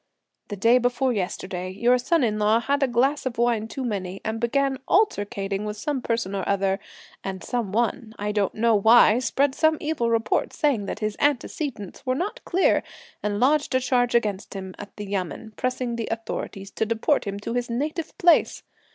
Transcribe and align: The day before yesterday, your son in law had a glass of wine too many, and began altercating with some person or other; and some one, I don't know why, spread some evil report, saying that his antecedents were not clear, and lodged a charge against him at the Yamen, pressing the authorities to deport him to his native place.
The 0.47 0.55
day 0.55 0.79
before 0.79 1.13
yesterday, 1.13 1.69
your 1.69 1.99
son 1.99 2.23
in 2.23 2.39
law 2.39 2.59
had 2.59 2.81
a 2.81 2.87
glass 2.87 3.27
of 3.27 3.37
wine 3.37 3.67
too 3.67 3.85
many, 3.85 4.19
and 4.25 4.39
began 4.39 4.79
altercating 4.89 5.63
with 5.63 5.77
some 5.77 6.01
person 6.01 6.33
or 6.33 6.43
other; 6.49 6.79
and 7.23 7.43
some 7.43 7.71
one, 7.71 8.15
I 8.17 8.31
don't 8.31 8.55
know 8.55 8.73
why, 8.73 9.19
spread 9.19 9.53
some 9.53 9.77
evil 9.79 10.09
report, 10.09 10.53
saying 10.53 10.87
that 10.87 11.01
his 11.01 11.15
antecedents 11.19 12.03
were 12.03 12.15
not 12.15 12.43
clear, 12.45 12.81
and 13.21 13.39
lodged 13.39 13.75
a 13.75 13.79
charge 13.79 14.15
against 14.15 14.55
him 14.55 14.73
at 14.79 14.95
the 14.97 15.05
Yamen, 15.05 15.53
pressing 15.55 15.97
the 15.97 16.07
authorities 16.09 16.71
to 16.71 16.85
deport 16.87 17.25
him 17.25 17.39
to 17.39 17.53
his 17.53 17.69
native 17.69 18.17
place. 18.17 18.63